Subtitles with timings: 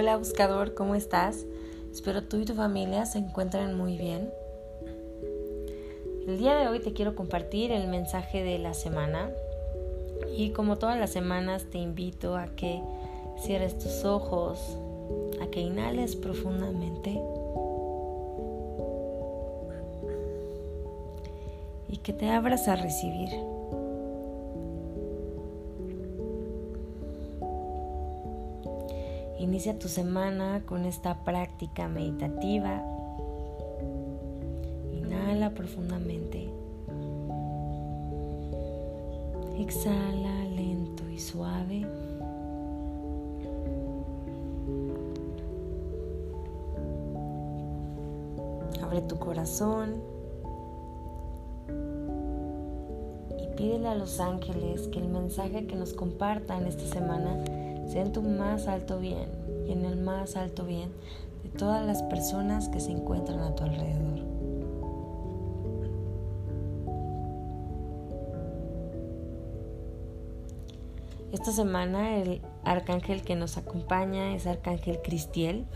[0.00, 1.44] Hola buscador, ¿cómo estás?
[1.90, 4.30] Espero tú y tu familia se encuentren muy bien.
[6.24, 9.32] El día de hoy te quiero compartir el mensaje de la semana
[10.36, 12.80] y como todas las semanas te invito a que
[13.40, 14.78] cierres tus ojos,
[15.42, 17.20] a que inhales profundamente
[21.88, 23.30] y que te abras a recibir.
[29.48, 32.82] Inicia tu semana con esta práctica meditativa.
[34.92, 36.50] Inhala profundamente.
[39.58, 41.86] Exhala lento y suave.
[48.82, 49.94] Abre tu corazón
[53.38, 57.42] y pídele a los ángeles que el mensaje que nos compartan esta semana
[57.88, 59.37] sea en tu más alto bien
[59.68, 60.92] en el más alto bien
[61.42, 64.08] de todas las personas que se encuentran a tu alrededor.
[71.32, 75.66] Esta semana el arcángel que nos acompaña es Arcángel Cristiel.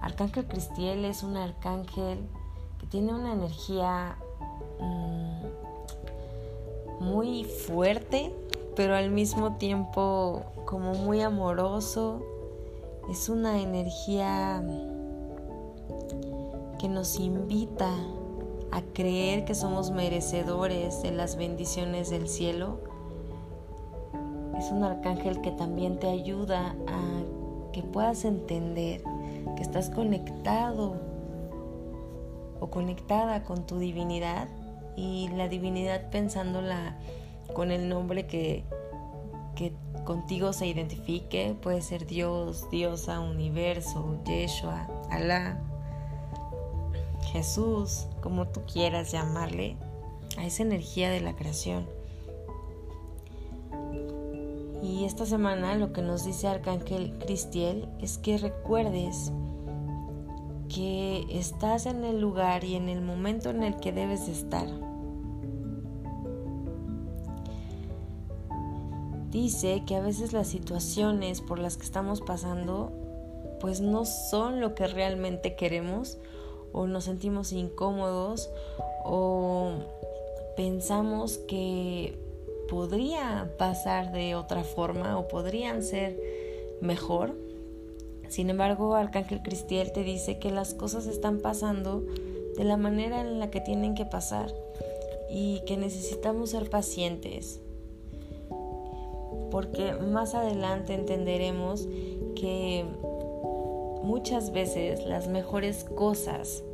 [0.00, 2.18] Arcángel Cristiel es un arcángel
[2.80, 4.16] que tiene una energía
[4.80, 5.44] mmm,
[7.00, 8.34] muy fuerte,
[8.74, 12.31] pero al mismo tiempo como muy amoroso.
[13.10, 14.62] Es una energía
[16.78, 17.90] que nos invita
[18.70, 22.80] a creer que somos merecedores de las bendiciones del cielo.
[24.58, 29.02] Es un arcángel que también te ayuda a que puedas entender
[29.56, 30.94] que estás conectado
[32.60, 34.48] o conectada con tu divinidad
[34.96, 36.96] y la divinidad pensándola
[37.54, 38.64] con el nombre que,
[39.56, 39.72] que
[40.04, 45.60] contigo se identifique, puede ser Dios, diosa, universo, Yeshua, Alá,
[47.32, 49.76] Jesús, como tú quieras llamarle,
[50.36, 51.86] a esa energía de la creación.
[54.82, 59.32] Y esta semana lo que nos dice Arcángel Cristiel es que recuerdes
[60.68, 64.91] que estás en el lugar y en el momento en el que debes de estar.
[69.32, 72.92] Dice que a veces las situaciones por las que estamos pasando
[73.60, 76.18] pues no son lo que realmente queremos
[76.72, 78.50] o nos sentimos incómodos
[79.04, 79.70] o
[80.56, 82.18] pensamos que
[82.68, 86.18] podría pasar de otra forma o podrían ser
[86.80, 87.34] mejor.
[88.28, 92.04] Sin embargo, Arcángel Cristiel te dice que las cosas están pasando
[92.56, 94.52] de la manera en la que tienen que pasar
[95.30, 97.60] y que necesitamos ser pacientes,
[99.52, 101.86] porque más adelante entenderemos
[102.34, 102.86] que
[104.02, 106.64] muchas veces las mejores cosas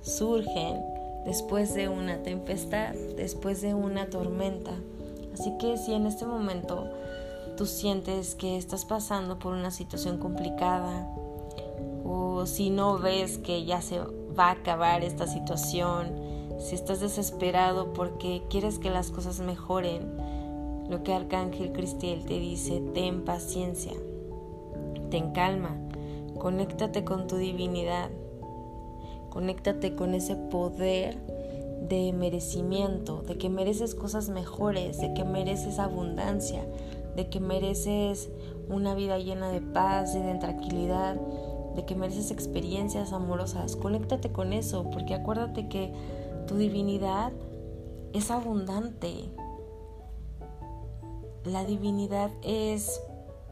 [0.00, 0.82] surgen
[1.24, 4.72] después de una tempestad, después de una tormenta.
[5.32, 6.88] Así que si en este momento
[7.56, 11.08] tú sientes que estás pasando por una situación complicada
[12.04, 16.10] o si no ves que ya se va a acabar esta situación,
[16.58, 20.41] si estás desesperado porque quieres que las cosas mejoren,
[20.88, 23.92] lo que Arcángel Cristiel te dice, ten paciencia,
[25.10, 25.76] ten calma,
[26.38, 28.10] conéctate con tu divinidad,
[29.30, 31.18] conéctate con ese poder
[31.88, 36.64] de merecimiento, de que mereces cosas mejores, de que mereces abundancia,
[37.16, 38.30] de que mereces
[38.68, 41.16] una vida llena de paz y de tranquilidad,
[41.74, 43.76] de que mereces experiencias amorosas.
[43.76, 45.92] Conéctate con eso, porque acuérdate que
[46.46, 47.32] tu divinidad
[48.12, 49.30] es abundante,
[51.44, 53.00] la divinidad es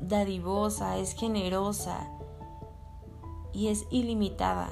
[0.00, 2.10] dadivosa, es generosa
[3.52, 4.70] y es ilimitada.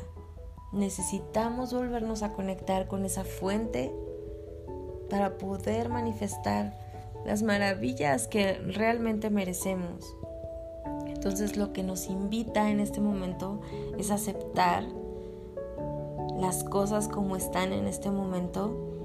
[0.73, 3.93] Necesitamos volvernos a conectar con esa fuente
[5.09, 6.77] para poder manifestar
[7.25, 10.17] las maravillas que realmente merecemos.
[11.07, 13.61] Entonces lo que nos invita en este momento
[13.99, 14.85] es aceptar
[16.39, 18.96] las cosas como están en este momento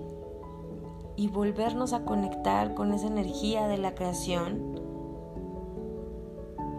[1.21, 4.81] y volvernos a conectar con esa energía de la creación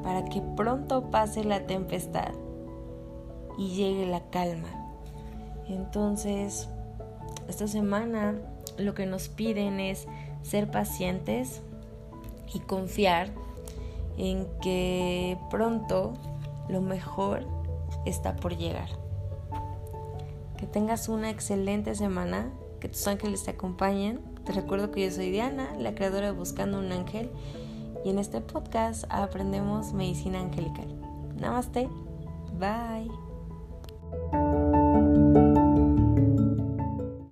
[0.02, 2.32] para que pronto pase la tempestad
[3.56, 4.66] y llegue la calma.
[5.68, 6.68] Entonces,
[7.48, 8.34] esta semana
[8.78, 10.08] lo que nos piden es
[10.42, 11.62] ser pacientes
[12.52, 13.28] y confiar
[14.18, 16.14] en que pronto
[16.68, 17.46] lo mejor
[18.06, 18.88] está por llegar.
[20.56, 22.50] Que tengas una excelente semana
[22.80, 24.31] que tus ángeles te acompañen.
[24.44, 27.30] Te recuerdo que yo soy Diana, la creadora de Buscando un Ángel,
[28.04, 30.88] y en este podcast aprendemos medicina angelical.
[31.36, 31.88] Namaste,
[32.58, 34.41] bye.